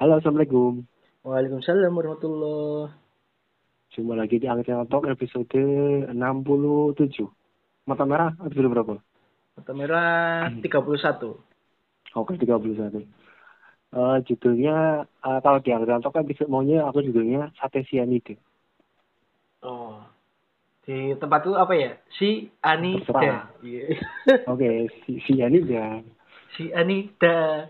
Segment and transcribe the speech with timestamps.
[0.00, 0.80] Halo, Assalamualaikum.
[1.28, 2.88] Waalaikumsalam warahmatullah.
[3.92, 6.08] Jumpa lagi di Angkat Talk episode 67.
[7.84, 8.96] Mata merah episode berapa?
[9.60, 11.36] Mata merah 31.
[12.16, 13.04] Oke, 31.
[13.92, 18.40] Uh, judulnya, uh, kalau di Angkat Talk episode maunya aku judulnya Sate Sianide.
[19.60, 20.00] Oh.
[20.80, 22.00] Di tempat itu apa ya?
[22.16, 23.52] Si Anida.
[23.60, 24.00] Iya.
[24.48, 26.00] Oke, si Sianida.
[26.56, 27.68] si Anida.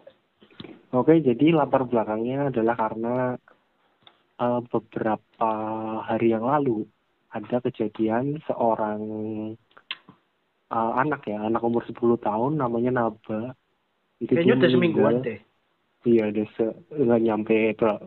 [0.91, 3.15] Oke, jadi latar belakangnya adalah karena
[4.43, 5.53] uh, beberapa
[6.03, 6.83] hari yang lalu
[7.31, 9.01] ada kejadian seorang
[10.75, 13.55] uh, anak ya, anak umur 10 tahun namanya Naba.
[14.19, 15.41] Itu Kayaknya udah semingguan deh.
[16.01, 16.65] Iya, udah se
[16.97, 17.57] nggak nyampe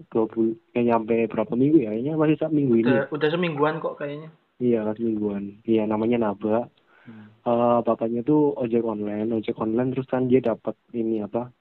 [0.10, 1.94] dua puluh, nggak nyampe berapa minggu ya?
[1.94, 2.90] Kayaknya masih minggu ini.
[2.90, 4.30] Udah, udah semingguan kok kayaknya.
[4.58, 5.62] Iya, semingguan.
[5.62, 6.74] Iya, namanya Naba.
[7.06, 7.30] Hmm.
[7.46, 11.54] Eh, bapaknya tuh ojek online, ojek online terus kan dia dapat ini apa?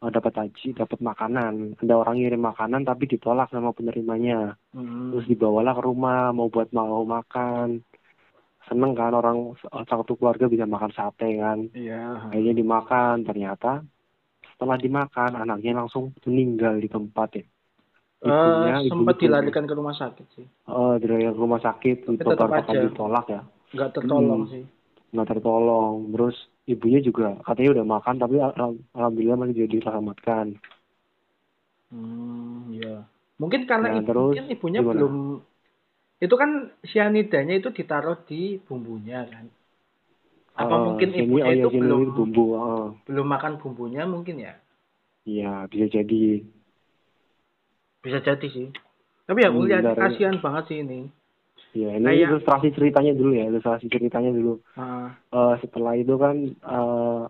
[0.00, 1.76] Eh, dapat haji, dapat makanan.
[1.76, 4.56] Ada orang ngirim makanan tapi ditolak sama penerimanya.
[4.72, 5.12] Hmm.
[5.12, 7.84] Terus dibawalah ke rumah mau buat mau makan.
[8.64, 11.68] Seneng kan orang satu keluarga bisa makan sate kan.
[11.72, 12.30] Iya.
[12.30, 13.82] Akhirnya dimakan, ternyata
[14.54, 17.44] setelah dimakan anaknya langsung meninggal di tempat ya.
[18.20, 20.44] Ibunya, Eh, ibunya sempat tuh- dilarikan ke rumah sakit sih.
[20.44, 22.78] Eh, dari rumah sakit Tapi tetap aja.
[22.78, 23.40] ditolak ya.
[23.72, 24.52] Nggak tertolong Hmm.
[24.52, 24.64] sih.
[25.12, 26.36] Nggak tertolong terus
[26.72, 30.46] ibunya juga katanya udah makan tapi al- alhamdulillah masih jadi diselamatkan
[31.90, 32.94] Hmm, iya.
[33.40, 34.90] Mungkin karena Nah, ibu- terus mungkin ibunya gimana?
[34.90, 35.14] belum
[36.24, 36.50] itu kan
[36.90, 39.44] sianidanya itu ditaruh di bumbunya kan.
[40.62, 42.86] Apa Eh, mungkin sini- ibunya oh iya, itu sini belum bumbu eh.
[43.06, 44.54] belum makan bumbunya mungkin ya?
[45.30, 46.14] iya bisa jadi
[48.04, 48.68] Bisa jadi sih.
[49.28, 51.00] Tapi aku Hmm, lihat kasihan banget sih ini.
[51.72, 54.58] Ya ini Kayak- ilustrasi ceritanya dulu ya ilustrasi ceritanya dulu.
[54.74, 57.24] Ah, Eh, setelah itu kan eh,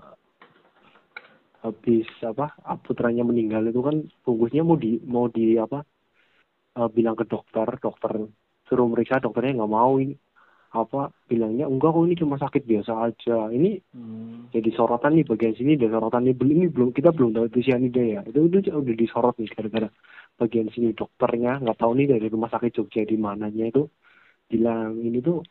[1.60, 5.84] habis apa ah, putranya meninggal itu kan bungkusnya mau di mau di apa
[6.80, 8.24] eh, bilang ke dokter dokter
[8.64, 10.16] suruh meriksa dokternya nggak mau ini.
[10.70, 13.50] Apa bilangnya enggak kok ini cuma sakit biasa aja.
[13.50, 14.54] Ini hmm.
[14.54, 17.58] jadi sorotan nih bagian sini dan sorotan ini belum ini belum kita belum tahu itu
[17.66, 18.20] sianida ya.
[18.22, 19.90] Itu itu udah disorot nih gara-gara
[20.38, 23.90] bagian sini dokternya nggak tahu nih dari rumah sakit Jogja di mananya itu
[24.50, 25.46] bilang ini tuh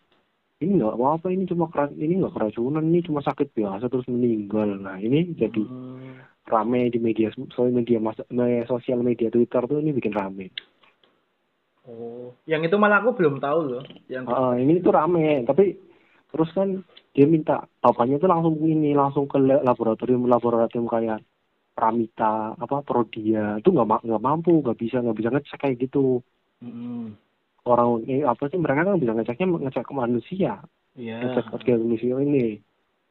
[0.59, 4.05] ini nggak apa apa ini cuma keras ini nggak keracunan ini cuma sakit biasa terus
[4.11, 6.19] meninggal nah ini jadi Hmm.
[6.49, 8.19] rame di media sosial media mas,
[8.67, 10.51] sosial media Twitter tuh ini bikin rame
[11.89, 13.83] Oh, yang itu malah aku belum tahu loh.
[14.05, 15.73] Yang Ah, ini tuh rame tapi
[16.29, 16.85] terus kan
[17.17, 21.25] dia minta bapaknya tuh langsung ini langsung ke la- laboratorium laboratorium kayak
[21.73, 26.21] Pramita apa Prodia itu nggak nggak mampu nggak bisa nggak bisa ngecek kayak gitu
[26.59, 27.15] Hmm.
[27.67, 30.53] Orang ini apa sih mereka kan bisa ngeceknya ngecek ke manusia.
[30.95, 31.15] Iya.
[31.23, 32.59] ngecek ke manusia ini.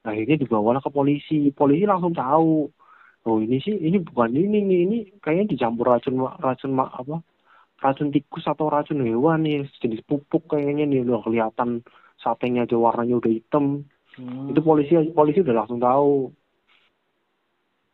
[0.06, 1.53] Akhirnya dibawalah ke polisi.
[1.53, 2.70] Polisi langsung tahu.
[3.28, 7.20] Oh ini sih ini bukan ini nih ini kayaknya dicampur racun racun apa
[7.82, 11.84] racun tikus atau racun hewan nih jenis pupuk kayaknya nih udah kelihatan
[12.22, 13.84] satenya aja warnanya udah hitam.
[14.19, 14.50] Hmm.
[14.50, 16.32] itu polisi polisi udah langsung tahu.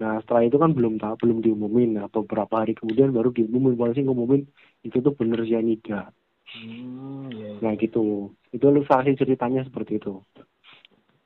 [0.00, 1.98] Nah setelah itu kan belum tahu belum diumumin.
[1.98, 4.42] Nah beberapa hari kemudian baru diumumin polisi ngumumin
[4.86, 6.14] itu tuh bener cyanida
[6.54, 7.60] Hmm, iya, iya.
[7.62, 10.22] nah gitu itu ilustrasi ceritanya seperti itu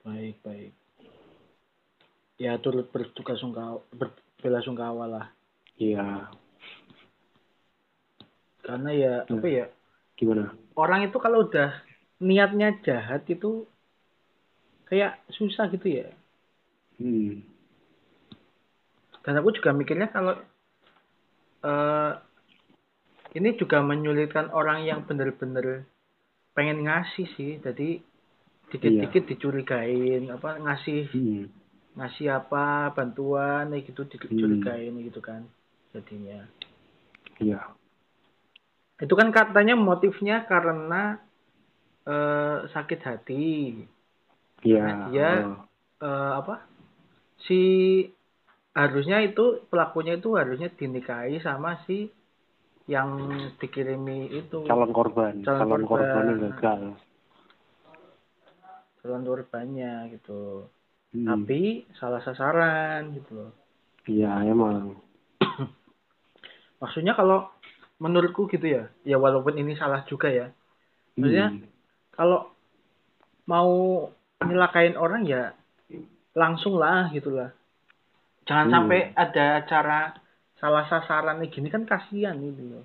[0.08, 0.72] Baik, baik.
[2.40, 5.26] Ya turut berduka sungkawa, berbela sungkawa lah.
[5.76, 6.32] iya
[8.64, 9.36] Karena ya Hmm.
[9.36, 9.66] apa ya
[10.16, 11.76] gimana orang itu kalau udah
[12.24, 13.68] niatnya jahat itu
[14.88, 16.08] kayak susah gitu ya.
[16.96, 17.44] hmm
[19.26, 20.40] Dan aku juga mikirnya kalau
[21.66, 22.12] eh
[23.36, 25.84] ini juga menyulitkan orang yang bener-bener
[26.56, 27.52] pengen ngasih sih.
[27.60, 28.00] Jadi
[28.68, 31.44] dikit-dikit dicurigain apa ngasih hmm
[31.98, 35.42] ngasih apa bantuan kayak gitu dicurigain gitu kan
[35.90, 36.46] jadinya.
[37.42, 37.58] iya
[39.02, 41.18] Itu kan katanya motifnya karena
[42.06, 43.44] eh sakit hati.
[44.62, 45.58] iya dia oh.
[46.02, 46.54] eh, apa
[47.46, 47.60] si
[48.74, 52.10] harusnya itu pelakunya itu harusnya dinikahi sama si
[52.88, 53.08] yang
[53.60, 56.08] dikirimi itu calon korban Calon calon, korban.
[56.08, 56.82] korban yang gagal
[59.00, 60.66] calon korbannya gitu
[61.08, 61.24] Hmm.
[61.24, 63.52] tapi salah sasaran gitu loh
[64.04, 65.00] iya emang
[66.84, 67.48] maksudnya kalau
[67.96, 70.52] menurutku gitu ya ya walaupun ini salah juga ya
[71.16, 71.48] Maksudnya?
[71.48, 71.64] Hmm.
[72.12, 72.40] kalau
[73.48, 73.72] mau
[74.44, 75.56] nyelakain orang ya
[76.36, 77.56] langsung lah gitu lah
[78.44, 78.74] jangan Hmm.
[78.76, 80.12] sampai ada cara
[80.58, 82.84] salah sasaran nih gini kan kasihan gitu loh.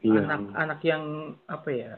[0.00, 0.24] Iya.
[0.24, 1.04] Anak-anak yang
[1.44, 1.92] apa ya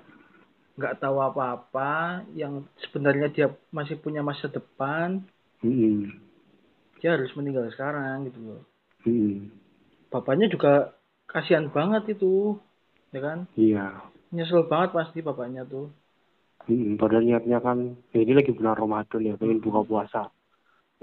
[0.73, 5.21] nggak tahu apa-apa yang sebenarnya dia masih punya masa depan
[5.63, 6.11] Hmm.
[6.99, 8.63] dia harus meninggal sekarang gitu loh.
[9.07, 9.51] Hmm.
[10.11, 10.99] bapaknya juga
[11.31, 12.59] kasihan banget itu
[13.15, 13.39] ya kan?
[13.55, 14.03] Iya.
[14.35, 15.89] Nyesel banget pasti bapaknya tuh.
[16.67, 20.23] Hmm, padahal niatnya kan ya ini lagi bulan Ramadan ya pengen buka puasa.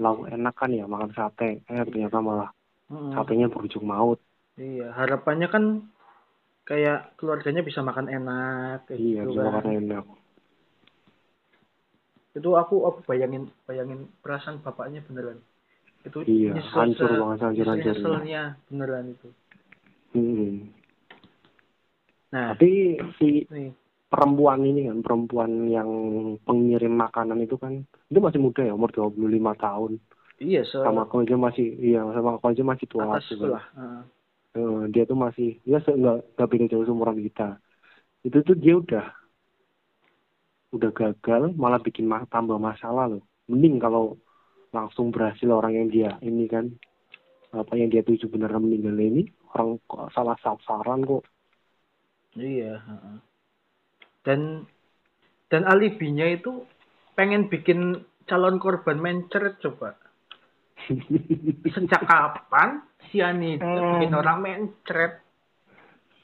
[0.00, 1.64] Lauk enak kan ya makan sate.
[1.68, 2.52] Eh ternyata malah
[2.90, 3.14] Mm-mm.
[3.14, 4.18] satenya berujung maut
[4.58, 5.64] iya harapannya kan
[6.66, 9.46] kayak keluarganya bisa makan enak kayak iya gitu bisa kan.
[9.50, 10.04] makan enak
[12.30, 15.42] itu aku aku bayangin bayangin perasaan bapaknya beneran
[16.00, 17.92] itu Iya, hancur se- banget, hancur-hancurnya.
[17.92, 19.28] nyeselnya beneran itu
[20.10, 20.70] Hmm.
[22.34, 23.70] nah tapi si nih
[24.10, 25.90] perempuan ini kan perempuan yang
[26.42, 29.98] pengirim makanan itu kan itu masih muda ya umur 25 tahun
[30.40, 33.54] iya se sama aku aja masih iya sama aku aja masih tua atas gitu kan.
[33.54, 34.02] lah Heeh.
[34.58, 35.46] Eh, dia tuh masih
[35.84, 37.42] se- nggak nggak beda jauh seumuran kita
[38.26, 39.04] itu tuh dia udah
[40.76, 44.02] udah gagal malah bikin ma- tambah masalah loh mending kalau
[44.76, 46.64] langsung berhasil orang yang dia ini kan
[47.60, 49.22] apa yang dia tuju beneran meninggal ini
[49.54, 51.22] orang kok salah sasaran kok
[52.48, 53.16] iya heeh.
[54.26, 54.40] dan
[55.52, 56.52] dan alibinya itu
[57.16, 57.80] pengen bikin
[58.28, 59.88] calon korban mencret coba
[61.74, 62.80] sejak kapan
[63.10, 64.00] sianida Hmm.
[64.00, 65.12] bikin orang mencret?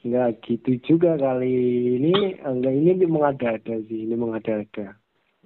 [0.07, 1.51] Nggak gitu juga kali.
[1.99, 4.95] Ini enggak ini mengada-ada sih ini mengada-ada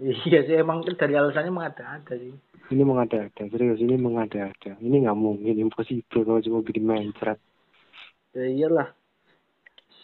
[0.02, 2.34] iya sih emang dari alasannya mengada-ada sih.
[2.72, 7.38] Ini mengada-ada serius ini mengada-ada ini nggak mungkin impossible kalau cuma bikin mencret.
[8.34, 8.88] Ya iyalah.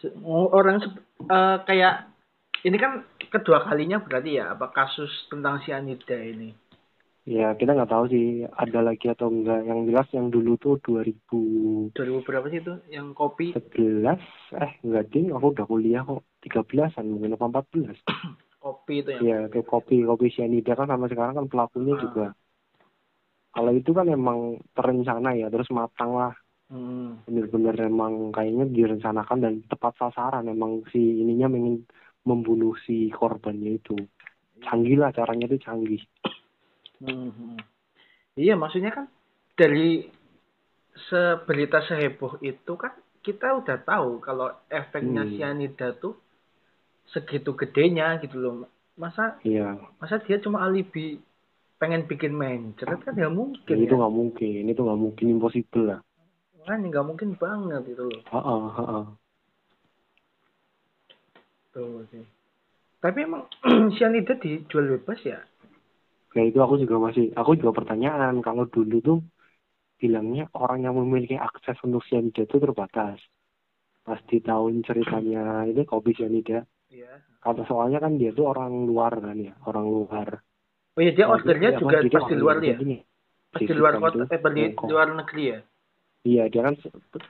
[0.04, 0.84] Se- orang
[1.26, 2.12] eh, kayak
[2.68, 6.52] ini kan kedua kalinya berarti ya apa kasus tentang sianida ini
[7.28, 11.92] ya kita nggak tahu sih ada lagi atau enggak yang jelas yang dulu tuh 2011
[11.92, 12.74] 2000 berapa sih itu?
[12.88, 13.46] Yang kopi?
[14.56, 16.24] eh enggak ding aku udah kuliah kok.
[16.48, 18.00] 13an mungkin apa 14
[18.64, 20.72] kopi itu yang ya itu kopi kopi cyanida.
[20.80, 22.02] Kan sama sekarang kan pelakunya Ah.
[22.02, 22.28] juga.
[23.52, 26.32] Kalau itu kan emang terencana ya terus matang lah.
[26.68, 27.24] Hmm.
[27.24, 30.52] bener-bener emang kayaknya direncanakan dan tepat sasaran.
[30.52, 31.88] Emang si ininya ingin
[32.28, 33.96] membunuh si korbannya itu.
[34.64, 36.04] Canggih lah caranya itu canggih
[37.02, 37.58] Hmm.
[38.38, 39.06] Iya, maksudnya kan
[39.58, 40.10] dari
[41.10, 45.34] seberita seheboh itu kan kita udah tahu kalau efeknya Hmm.
[45.36, 46.18] sianida tuh
[47.10, 48.54] segitu gedenya gitu loh.
[48.98, 51.22] Masa iya masa dia cuma alibi
[51.78, 53.98] pengen bikin mencret kan ya mungkin itu ya.
[54.02, 56.00] nggak mungkin itu nggak mungkin impossible lah
[56.66, 58.22] Kan nggak mungkin banget gitu loh.
[58.28, 59.06] Heeh, heeh.
[61.72, 62.26] Tuh sih.
[62.98, 63.46] Tapi emang
[63.96, 65.40] sianida dijual bebas ya?
[66.36, 69.18] Nah itu aku juga masih, aku juga pertanyaan kalau dulu tuh
[70.02, 73.20] bilangnya orang yang memiliki akses untuk cyanida itu terbatas.
[74.06, 75.40] Pas di tahun ceritanya
[75.72, 76.58] itu kopi cyanida,
[76.90, 77.22] Iya.
[77.44, 80.30] kata soalnya kan dia tuh orang luar kan ya, orang luar.
[80.96, 82.78] Oh iya dia Nah, ordernya dia- juga apa, jadi pas di orang luar luar ya?
[82.78, 82.98] jadinya.
[83.54, 84.94] Pas di Jessica luar kota, eh di Hongkong.
[84.94, 85.60] luar negeri ya?
[86.28, 86.76] Iya dia kan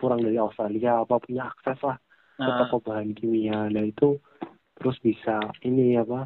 [0.02, 1.98] kurang dari Australia apa punya akses lah
[2.44, 3.56] ke Nah, toko bahan kimia.
[3.74, 4.06] Nah itu
[4.78, 5.32] terus bisa
[5.68, 6.18] ini apa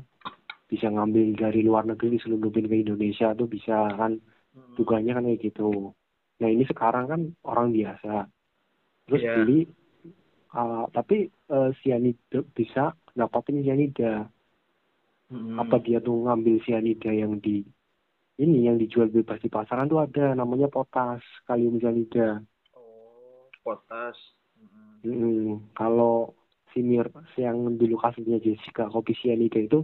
[0.71, 4.15] bisa ngambil dari luar negeri diselundupin ke Indonesia tuh bisa kan
[4.55, 4.79] hmm.
[4.79, 5.91] dugaannya kan kayak gitu.
[6.39, 8.31] Nah ini sekarang kan orang biasa,
[9.05, 9.35] terus Iya.
[9.35, 9.59] beli,
[10.55, 14.31] uh, tapi uh, cyanida bisa dapatin cyanida.
[15.27, 15.59] Hmm.
[15.59, 17.67] Apa dia tuh ngambil cyanida yang di
[18.39, 22.39] ini yang dijual bebas di pasaran tuh ada namanya potas kalium cyanida.
[22.79, 24.15] Oh, potas.
[25.03, 25.03] Hmm.
[25.03, 26.31] Mm, kalau
[26.71, 29.83] si Mir yang dulu kasusnya Jessica kopi cyanida itu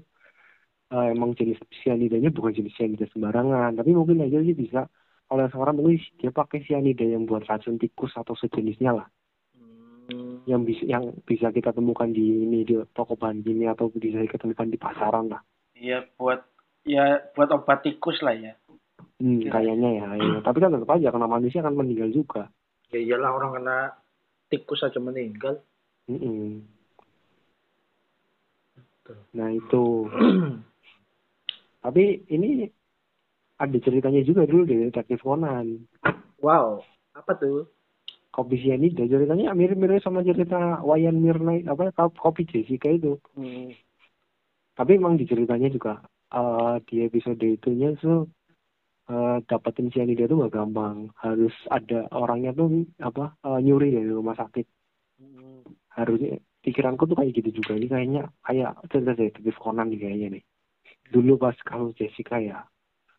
[0.91, 4.88] uh, emang jenis cyanidanya bukan jenis cyanida sembarangan, tapi mungkin aja sih bisa
[5.27, 9.08] kalau yang sekarang mungkin dia pakai cyanida yang buat racun tikus atau sejenisnya lah
[10.08, 10.39] Hmm.
[10.48, 14.39] yang bisa yang bisa kita temukan di ini di toko bahan kimia atau bisa kita
[14.39, 15.44] temukan di pasaran lah
[15.75, 16.48] Iya buat
[16.88, 18.56] ya buat obat tikus lah ya.
[19.20, 20.38] hmm, Kira- kayaknya ya, iya.
[20.48, 22.48] tapi kan tetap aja karena manusia akan meninggal juga
[22.88, 23.77] Ya iyalah orang kena
[24.48, 25.60] tikus aja meninggal.
[26.08, 26.63] Mm-mm.
[29.03, 29.17] Betul.
[29.36, 29.84] nah itu
[31.84, 32.67] tapi ini
[33.57, 35.88] ada ceritanya juga dulu dari detektif Conan
[36.41, 36.81] wow,
[37.17, 37.65] apa tuh?
[38.29, 43.74] kopi cyanida ceritanya mirip-mirip sama cerita Wayan Mirna apa kopi Jessica itu Hmm.
[44.77, 48.29] tapi emang di ceritanya juga eh, di episode itunya tuh
[49.10, 54.38] eh, dapetin cyanida itu gak gampang harus ada orangnya tuh apa eh, nyuri dari rumah
[54.38, 54.65] sakit
[55.17, 55.65] Hmm.
[55.98, 60.43] harusnya pikiranku tuh kayak gitu juga ini kayaknya kayak cerita detektif Conan nih kayaknya nih
[61.12, 62.64] dulu pas kasus Jessica ya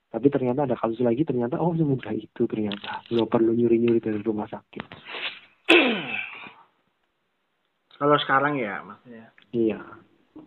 [0.08, 4.48] tapi ternyata ada kasus lagi ternyata oh semudah itu ternyata nggak perlu nyuri-nyuri dari rumah
[4.48, 4.84] sakit
[7.98, 9.26] Kalau sekarang ya maksudnya.
[9.50, 9.82] iya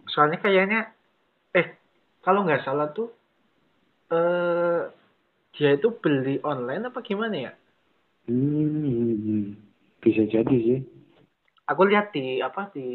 [0.08, 0.88] Soalnya kayaknya
[1.52, 1.68] eh
[2.24, 3.12] kalau nggak salah tuh
[4.12, 4.88] eh
[5.52, 7.54] dia itu beli online apa gimana ya?
[8.32, 9.46] hmm, hmm, hmm.
[10.00, 10.80] bisa jadi sih
[11.68, 12.88] aku lihat di apa di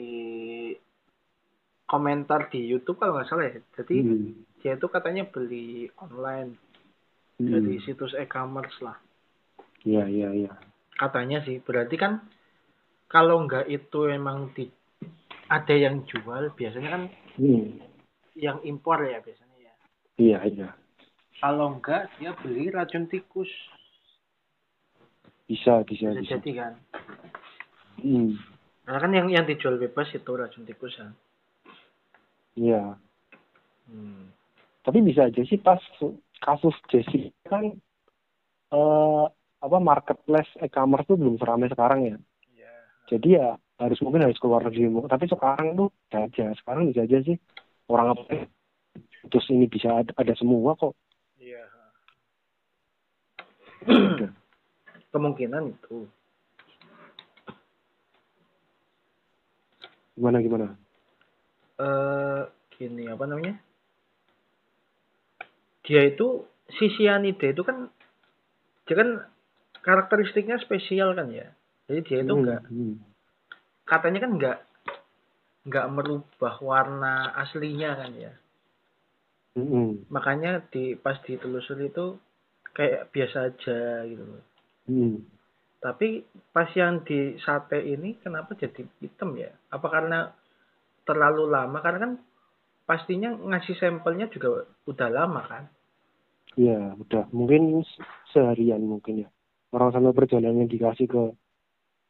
[1.87, 3.59] komentar di YouTube kalau nggak salah ya.
[3.79, 4.31] Jadi Hmm.
[4.61, 6.59] dia itu katanya beli online.
[7.37, 7.53] Hmm.
[7.53, 8.97] dari situs e-commerce lah.
[9.85, 10.53] Iya iya iya.
[10.97, 12.25] Katanya sih berarti kan
[13.07, 14.73] kalau nggak itu emang di
[15.47, 17.03] ada yang jual biasanya kan
[17.37, 17.77] Hmm.
[18.33, 19.75] yang impor ya biasanya ya.
[20.17, 20.69] Iya iya.
[21.37, 23.53] Kalau enggak dia beli racun tikus.
[25.45, 26.33] Bisa bisa bisa bisa.
[26.41, 26.73] jadi kan.
[27.97, 28.33] Hmm.
[28.85, 31.13] karena kan yang yang dijual bebas itu racun tikus kan
[32.57, 32.97] iya
[33.87, 34.33] hmm.
[34.83, 35.81] tapi bisa aja sih pas
[36.41, 37.77] kasus Jessica kan
[38.73, 39.25] eh
[39.57, 42.17] apa marketplace e-commerce tuh belum seramai sekarang ya
[42.53, 42.75] Iya.
[43.13, 47.19] jadi ya harus mungkin harus keluar negeri tapi sekarang tuh bisa aja sekarang bisa aja
[47.25, 47.37] sih
[47.93, 48.49] orang apa
[49.29, 50.97] terus ini bisa ada, ada semua kok
[51.37, 51.63] Iya.
[55.15, 56.11] Kemungkinan itu.
[60.17, 60.67] gimana gimana
[61.77, 62.43] Eh
[62.77, 63.57] gini apa namanya?
[65.85, 67.93] Dia itu si cyanida itu kan
[68.89, 69.11] dia kan
[69.85, 71.53] karakteristiknya spesial kan ya.
[71.87, 72.95] Jadi dia itu Hmm, enggak hmm.
[73.87, 74.59] katanya kan enggak
[75.67, 78.33] enggak merubah warna aslinya kan ya.
[79.57, 79.91] Hmm, hmm.
[80.11, 82.19] Makanya di pas ditelusuri itu
[82.77, 84.45] kayak biasa aja gitu loh.
[84.91, 85.25] Hmm.
[85.81, 89.55] Tapi pas yang di sate ini kenapa jadi hitam ya?
[89.71, 90.35] Apa karena
[91.07, 91.79] terlalu lama?
[91.81, 92.13] Karena kan
[92.85, 95.65] pastinya ngasih sampelnya juga udah lama kan?
[96.59, 99.29] Iya, udah mungkin se- seharian mungkin ya.
[99.71, 101.23] Orang sampai perjalanan dikasih ke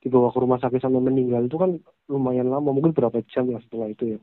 [0.01, 3.91] dibawa ke rumah sakit sampai meninggal itu kan lumayan lama, mungkin berapa jam ya setelah
[3.91, 4.19] itu ya.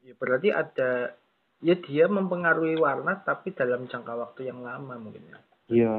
[0.00, 1.12] Ya berarti ada
[1.60, 5.38] ya dia mempengaruhi warna tapi dalam jangka waktu yang lama mungkin ya.
[5.68, 5.94] Iya.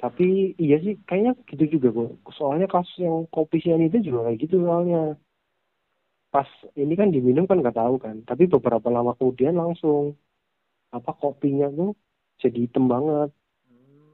[0.00, 0.24] Tapi
[0.62, 2.08] iya sih kayaknya gitu juga kok.
[2.38, 4.98] Soalnya kasus yang kopi cyanida juga kayak gitu soalnya.
[6.34, 6.48] Pas
[6.82, 8.16] ini kan diminum kan nggak tahu kan.
[8.28, 10.02] Tapi beberapa lama kemudian langsung
[10.96, 11.90] apa kopinya tuh
[12.42, 13.30] jadi hitam banget.
[13.68, 14.12] Hmm.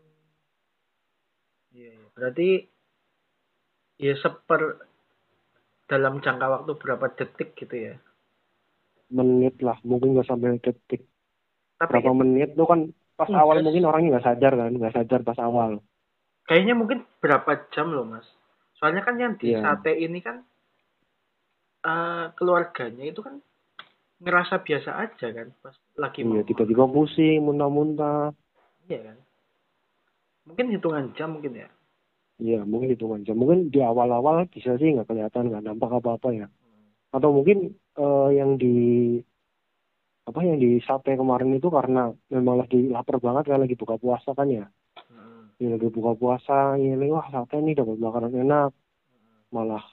[1.74, 2.06] Iya, iya.
[2.14, 2.48] Berarti
[4.04, 4.62] ya seper
[5.90, 7.94] dalam jangka waktu berapa detik gitu ya.
[9.16, 11.00] Menit lah, mungkin nggak sampai detik.
[11.80, 12.80] Tapi Berapa menit tuh kan
[13.16, 15.80] pas Enggak awal mungkin orangnya nggak sadar kan, nggak sadar pas awal.
[16.44, 18.22] kayaknya mungkin berapa jam loh mas.
[18.76, 19.64] Soalnya kan yang di Iya.
[19.64, 20.44] sate ini kan
[21.82, 23.40] eh, keluarganya itu kan
[24.16, 28.32] ngerasa biasa aja kan pas lagi Iya, tiba-tiba pusing, muntah-muntah.
[28.86, 29.16] Iya kan.
[30.46, 31.68] Mungkin hitungan jam mungkin ya.
[32.36, 33.34] Iya, mungkin hitungan jam.
[33.34, 36.46] Mungkin di awal-awal bisa sih nggak kelihatan, nggak nampak apa-apa ya.
[37.10, 38.76] Atau mungkin eh, yang di
[40.28, 42.00] apa yang di sate kemarin itu karena
[42.34, 44.64] memang lagi lapar banget kan lagi buka puasa kan ya.
[45.08, 45.48] Hmm.
[45.60, 46.52] Ya, lagi buka puasa,
[46.82, 48.70] ini wah sate nih dapat makanan enak.
[49.56, 49.84] Malah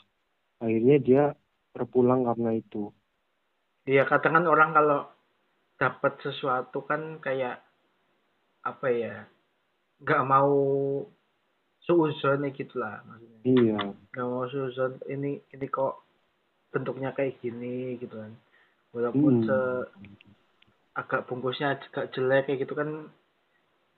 [0.64, 1.22] akhirnya dia
[1.76, 2.78] terpulang karena itu.
[3.92, 5.00] Iya kadang kan orang kalau
[5.82, 7.56] dapat sesuatu kan kayak
[8.70, 9.16] apa ya
[10.04, 10.54] nggak mau
[11.86, 15.94] suuzon gitu lah maksudnya Iya, nggak mau suuzon ini ini kok
[16.74, 18.34] bentuknya kayak gini gitu kan
[18.94, 19.46] walaupun Hmm.
[19.46, 19.58] se
[20.94, 23.10] agak bungkusnya agak jelek kayak gitu kan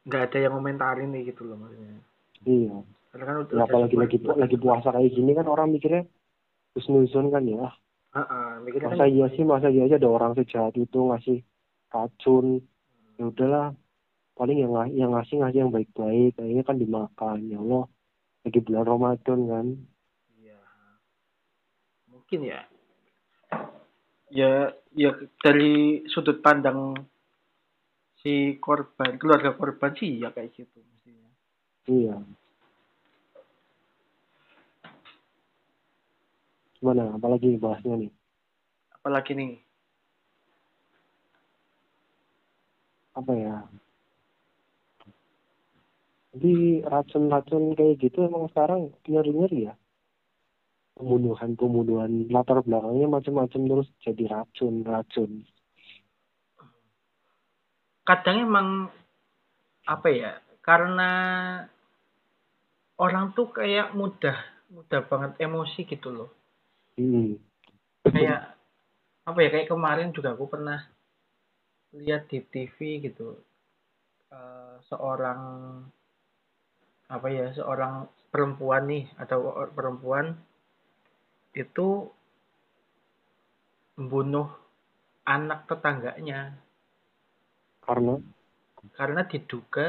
[0.07, 1.99] nggak ada yang komentarin nih gitu loh maksudnya
[2.47, 2.79] iya.
[3.11, 6.03] karena kan udah Ya, apalagi lagi sebuah- lagi puasa kayak gini kan orang mikirnya
[6.71, 7.71] husnuzon kan ya.
[8.11, 11.43] Heeh, mikirnya kan masa iya sih masa iya aja ada orang sejahat itu ngasih
[11.91, 12.63] racun
[13.15, 13.67] ya udahlah
[14.35, 17.87] paling yang yang ngasih ngasih yang baik-baik kayaknya kan dimakan ya Allah
[18.43, 19.65] lagi bulan Ramadan kan
[20.35, 20.59] Iya.
[22.07, 22.61] Mungkin ya.
[24.27, 25.11] Ya, ya
[25.43, 26.95] dari sudut pandang
[28.23, 31.29] si korban, keluarga korban sih ya kayak gitu mestinya.
[31.85, 32.17] iya.
[36.79, 37.13] Gimana?
[37.19, 38.11] Apalagi bahasnya nih?
[38.97, 39.53] Apalagi nih,
[43.13, 43.55] apa ya?
[46.35, 49.75] Jadi racun-racun kayak gitu emang sekarang ngeri-ngeri ya
[50.97, 55.31] pembunuhan-pembunuhan latar belakangnya macam-macam terus jadi racun-racun
[58.05, 58.67] kadang emang
[59.85, 60.31] apa ya?
[60.61, 61.11] Karena
[63.05, 64.37] orang tuh kayak mudah,
[64.73, 66.29] mudah banget emosi gitu loh.
[66.97, 67.39] hmm.
[68.13, 68.41] Kayak
[69.29, 69.49] apa ya?
[69.53, 70.79] Kayak kemarin juga aku pernah
[71.97, 73.27] lihat di TV gitu.
[74.33, 75.41] eh, seorang
[77.15, 79.37] apa ya seorang perempuan nih atau
[79.77, 80.33] perempuan
[81.55, 81.87] itu
[83.97, 84.47] membunuh
[85.35, 86.39] anak tetangganya
[87.85, 88.13] karena
[88.97, 89.87] karena diduga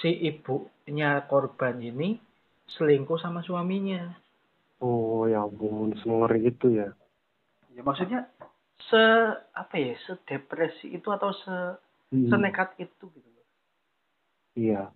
[0.00, 2.08] si ibunya korban ini
[2.74, 4.02] selingkuh sama suaminya
[4.82, 6.88] Oh ya ampun, semengeri itu ya.
[7.74, 8.20] ya maksudnya
[8.88, 9.02] se
[9.62, 11.56] apa ya sedepresi itu atau se
[12.12, 12.28] Hmm.
[12.28, 13.46] senekat itu gitu loh
[14.56, 14.92] Iya.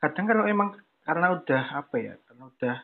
[0.00, 0.76] kadang kalau emang
[1.06, 2.76] karena udah apa ya karena udah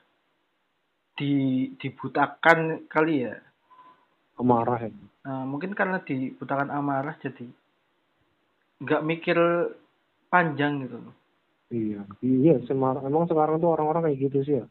[1.16, 1.32] di
[1.80, 3.36] dibutakan kali ya
[4.36, 4.92] Amarah ya.
[5.24, 7.48] Nah, mungkin karena dibutakan amarah jadi
[8.84, 9.38] nggak mikir
[10.28, 11.16] panjang gitu loh
[11.66, 12.06] Iya.
[12.22, 14.66] Iya, semar emang sekarang tuh orang-orang kayak gitu sih ya.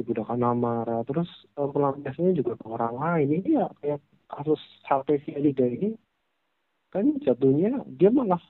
[0.00, 1.04] Dibudakan amarah.
[1.04, 3.28] Terus eh, pelampiasannya juga ke orang lain.
[3.40, 5.92] Ini ya kayak kasus Sate Sialida ini.
[6.88, 8.40] Kan jatuhnya dia malah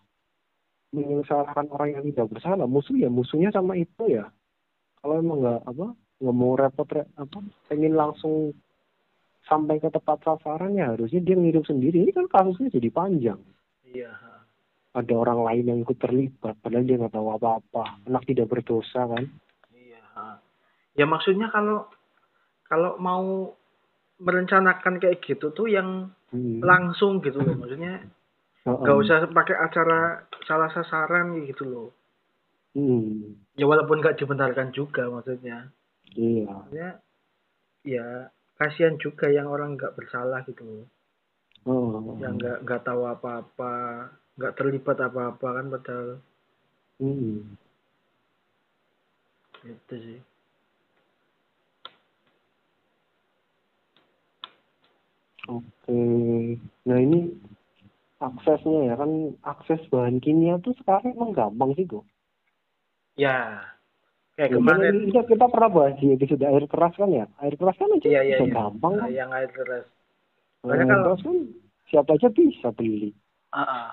[0.95, 2.66] menyalahkan orang yang tidak bersalah.
[2.71, 4.30] Musuh ya musuhnya sama itu ya.
[5.02, 8.56] Kalau emang nggak apa nggak mau repot re- apa pengen langsung
[9.46, 12.02] sampai ke tepat sasaran ya harusnya dia ngirim sendiri.
[12.02, 13.40] Ini kan kasusnya jadi panjang.
[13.87, 14.11] iya.
[14.96, 18.00] Ada orang lain yang ikut terlibat padahal dia nggak tahu apa-apa.
[18.08, 19.28] Anak tidak berdosa kan?
[19.76, 20.02] Iya.
[20.96, 21.85] Ya maksudnya kalau
[22.66, 23.52] kalau mau
[24.16, 26.64] merencanakan kayak gitu tuh yang hmm.
[26.64, 27.54] langsung gitu loh.
[27.61, 28.02] Maksudnya
[28.66, 31.88] nggak usah pakai acara salah sasaran gitu loh.
[32.76, 33.40] Hmm.
[33.56, 35.73] ya walaupun nggak dibenarkan juga maksudnya
[36.14, 36.44] iya.
[36.46, 36.90] Maksudnya
[37.82, 38.06] ya
[38.60, 40.62] kasihan juga yang orang nggak bersalah gitu.
[40.62, 40.86] Loh
[41.66, 42.14] oh.
[42.22, 43.75] yang nggak nggak tahu apa-apa
[44.38, 46.08] nggak terlibat apa-apa kan padahal.
[46.96, 47.58] Hmm.
[49.66, 50.20] itu sih.
[55.50, 56.02] Oke.
[56.86, 57.34] Nah ini
[58.16, 62.04] aksesnya ya kan akses bahan kimia tuh sekarang emang gampang sih kok
[63.16, 63.60] ya
[64.36, 67.76] kayak Ya, kemarin kita, kita pernah bahas di episode air keras kan ya air keras
[67.76, 68.52] kan aja Iya, iya, bisa iya.
[68.52, 69.86] gampang nah, kan yang air keras
[70.60, 71.36] Soalnya air kalau- keras kan
[71.86, 73.10] siapa aja bisa beli
[73.48, 73.86] Ah, ah.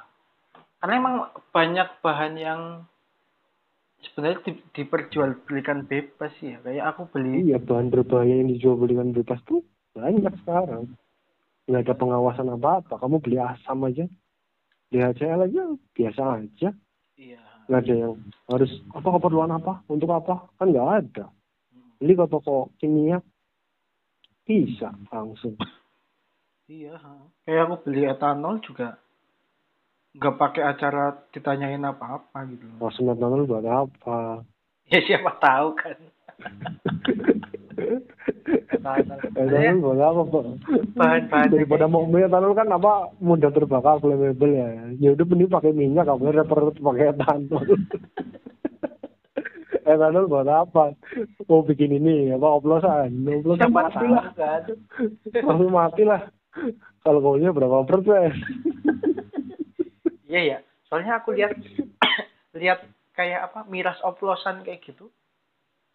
[0.77, 1.15] karena emang
[1.49, 2.61] banyak bahan yang
[4.03, 9.39] sebenarnya di, diperjualbelikan bebas ya kayak aku beli Iya, bahan berbahaya yang dijual belikan bebas
[9.43, 10.91] tuh banyak sekarang.
[11.63, 12.99] Nggak ada pengawasan apa-apa.
[12.99, 14.03] Kamu beli asam aja,
[14.89, 15.63] DHCL aja
[15.95, 16.69] biasa aja.
[17.15, 18.13] iya Nggak ada yang
[18.51, 21.25] harus apa keperluan apa, untuk apa, kan nggak ada.
[21.99, 23.23] Beli ke toko kimia
[24.43, 25.55] bisa langsung.
[26.67, 26.99] iya
[27.47, 28.99] kayak aku beli etanol juga
[30.13, 32.77] nggak pakai acara ditanyain apa-apa gitu loh.
[32.83, 34.43] Langsung etanol buat apa?
[34.91, 35.95] ya siapa tahu kan
[38.83, 40.45] Pak?
[40.97, 44.67] bahan-bahan Daripada mau beli etanol kan apa mudah terbakar, flammable ya.
[44.99, 47.63] Ya udah mending pakai minyak, kamu repot pakai etanol.
[49.93, 50.99] etanol buat apa?
[51.47, 53.23] Mau bikin ini apa oplosan?
[53.23, 54.67] Oplosan mati lah, kan
[55.43, 56.21] langsung mati lah.
[57.03, 58.31] Kalau kaunya berapa persen?
[60.33, 60.57] iya ya
[60.89, 61.53] soalnya aku lihat
[62.61, 62.81] lihat
[63.13, 65.13] kayak apa miras oplosan kayak gitu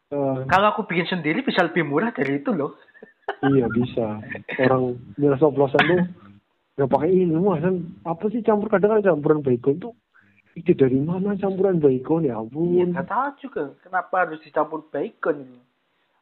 [0.08, 2.72] Eh, kalau aku bikin sendiri bisa lebih murah dari itu loh
[3.44, 4.24] iya bisa.
[4.56, 6.00] Orang miras oplosan tuh
[6.80, 7.74] nggak pakai ilmu kan?
[8.08, 9.92] Apa sih campur kadang kan campuran bacon tuh
[10.56, 12.88] ide dari mana campuran bacon ya Iya, ampun.
[12.96, 15.60] nggak tahu juga kenapa harus dicampur bacon itu.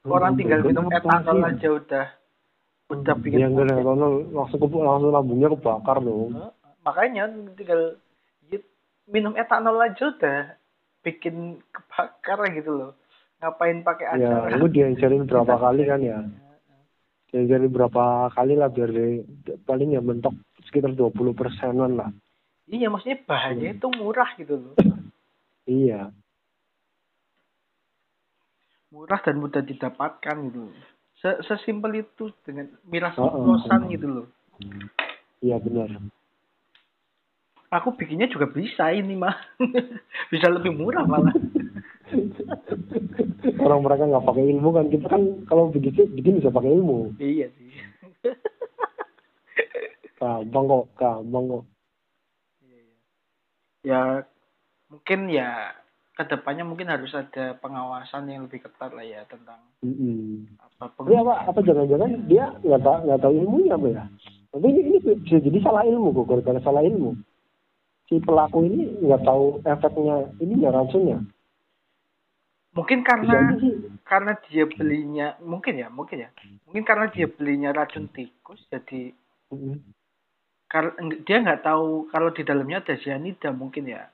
[0.06, 2.06] Orang Hmm, tinggal minum etanol aja udah
[2.90, 3.82] udah bikin yang kena sakit.
[3.86, 5.96] etanol langsung ke, langsung lambungnya kebakar.
[6.02, 6.50] Heeh.
[6.82, 7.22] Makanya
[7.54, 8.02] tinggal
[9.06, 10.38] minum etanol aja udah
[11.06, 12.92] bikin kebakar gitu loh.
[13.36, 14.56] Ngapain pakai Ya, acara?
[14.56, 16.18] lu diajarin berapa kali kan ya?
[17.28, 19.26] Diajarin berapa kali lah biar di-
[19.62, 20.32] paling ya mentok
[20.64, 22.08] sekitar 20 persenan lah.
[22.66, 24.74] Iya, maksudnya bahannya itu murah gitu loh.
[25.66, 26.14] Iya.
[28.88, 30.70] Murah dan mudah didapatkan gitu.
[31.18, 33.30] Se Sesimpel itu dengan miras Oh, oh.
[33.58, 34.26] oplosan gitu loh.
[35.42, 35.90] Iya benar.
[37.74, 39.34] Aku bikinnya juga bisa ini mah.
[40.32, 41.34] bisa lebih murah malah.
[43.66, 47.14] Orang mereka nggak pakai ilmu kan kita kan kalau begitu bikin bisa pakai ilmu.
[47.18, 47.70] iya sih.
[50.16, 51.64] Gampang kok, gampang kok.
[53.86, 54.26] ya
[54.90, 55.78] mungkin ya
[56.16, 60.48] ke depannya mungkin harus ada pengawasan yang lebih ketat lah ya tentang Mm-mm.
[60.82, 64.04] apa Tapi apa apa jangan-jangan dia nggak tahu nggak tahu ilmunya apa ya?
[64.50, 67.14] Tapi ini, ini bisa jadi salah ilmu kok gara-gara salah ilmu.
[68.08, 71.20] Si pelaku ini nggak tahu efeknya ininya racunnya.
[72.76, 73.72] Mungkin karena sih.
[74.04, 76.30] karena dia belinya mungkin ya mungkin ya
[76.68, 79.16] mungkin karena dia belinya racun tikus jadi
[80.68, 84.04] kar- dia nggak tahu kalau di dalamnya ada cyanida mungkin ya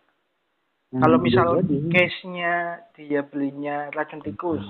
[0.93, 1.77] kalau Hmm, misal jadi.
[1.91, 2.55] case-nya
[2.95, 4.63] dia belinya racun tikus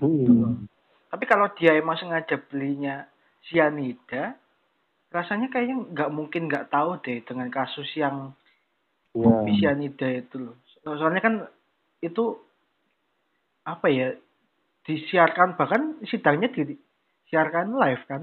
[0.00, 0.66] Hmm.
[1.06, 3.06] tapi kalau dia emang sengaja belinya
[3.44, 4.34] cyanida
[5.12, 8.32] rasanya kayaknya nggak mungkin nggak tahu deh dengan kasus yang
[9.12, 9.28] Ya.
[9.28, 10.56] kopi cyanida itu loh.
[10.80, 11.34] So- Soalnya kan
[12.00, 12.40] itu
[13.62, 14.08] apa ya
[14.82, 18.22] disiarkan bahkan sidangnya disiarkan live kan?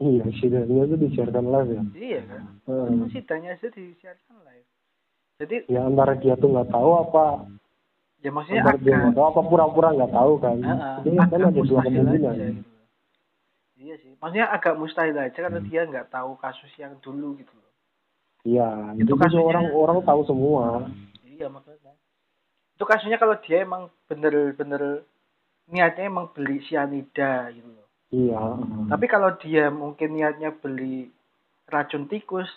[0.00, 1.82] Iya sidangnya itu disiarkan live ya?
[1.94, 2.42] Iya kan?
[2.64, 3.08] Hmm.
[3.12, 4.68] sidangnya itu disiarkan live.
[5.40, 7.24] Jadi ya antara dia tuh nggak tahu apa
[8.20, 10.56] ya maksudnya antara dia nggak tahu apa pura-pura nggak tahu kan?
[10.56, 12.16] Uh, jadi kan ada dua kemungkinan.
[12.16, 12.70] aja gitu.
[13.76, 14.12] iya sih.
[14.16, 15.68] Maksudnya agak mustahil aja karena Hmm.
[15.68, 17.68] dia nggak tahu kasus yang dulu gitu loh.
[18.40, 20.88] Iya Itu kasusnya- orang orang tahu semua.
[21.24, 21.89] Iya makanya
[22.80, 25.04] itu kasusnya kalau dia emang bener-bener
[25.68, 28.40] niatnya emang beli sianida gitu loh iya
[28.88, 31.12] Tapi kalau dia mungkin niatnya beli
[31.68, 32.48] racun tikus,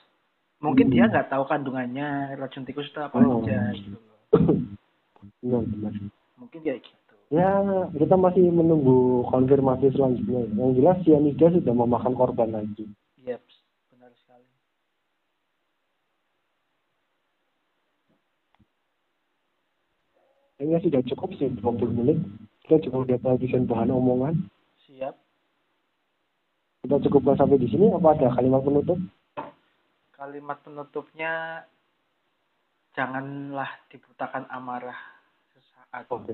[0.64, 0.94] mungkin Hmm.
[0.96, 3.44] dia nggak tahu kandungannya racun tikus itu apa Oh.
[3.44, 4.20] aja gitu loh.
[5.44, 5.92] benar benar
[6.40, 7.16] Mungkin kayak gitu.
[7.30, 7.52] ya
[7.92, 12.88] kita masih menunggu konfirmasi selanjutnya yang jelas cyanida sudah memakan korban lagi
[13.20, 13.44] Iya,
[13.92, 14.48] benar sekali.
[20.64, 22.24] Kayaknya sudah cukup sih 20 menit.
[22.64, 24.48] Kita juga udah kehabisan bahan omongan.
[24.88, 25.12] Siap.
[26.88, 27.92] Kita cukupkan sampai di sini.
[27.92, 28.96] Apa ada kalimat penutup?
[30.16, 31.68] Kalimat penutupnya
[32.96, 34.96] janganlah dibutakan amarah
[35.52, 36.08] sesaat.
[36.08, 36.32] Oke.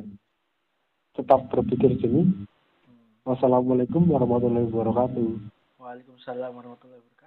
[1.18, 2.30] Tetap berpikir jernih.
[2.30, 3.26] Hmm.
[3.26, 5.26] Wassalamualaikum warahmatullahi wabarakatuh.
[5.82, 7.19] Waalaikumsalam warahmatullahi wabarakatuh.